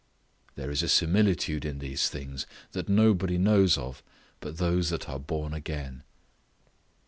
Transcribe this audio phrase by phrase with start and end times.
[0.55, 4.01] There is a similitude in these things that nobody knows of
[4.39, 6.01] but those that are born again.